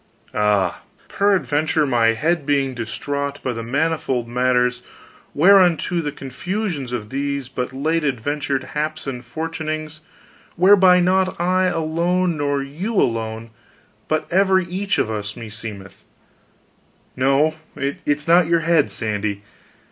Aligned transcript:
"Ah, 0.33 0.81
peradventure 1.09 1.85
my 1.85 2.13
head 2.13 2.43
being 2.43 2.73
distraught 2.73 3.37
by 3.43 3.53
the 3.53 3.61
manifold 3.61 4.27
matters 4.27 4.81
whereunto 5.35 6.01
the 6.01 6.11
confusions 6.11 6.91
of 6.91 7.11
these 7.11 7.47
but 7.47 7.71
late 7.71 8.03
adventured 8.03 8.63
haps 8.73 9.05
and 9.05 9.23
fortunings 9.23 9.99
whereby 10.55 10.99
not 10.99 11.39
I 11.39 11.65
alone 11.65 12.35
nor 12.35 12.63
you 12.63 12.99
alone, 12.99 13.51
but 14.07 14.25
every 14.31 14.65
each 14.65 14.97
of 14.97 15.11
us, 15.11 15.35
meseemeth" 15.37 16.03
"No, 17.15 17.57
it's 17.75 18.27
not 18.27 18.47
your 18.47 18.61
head, 18.61 18.91
Sandy. 18.91 19.43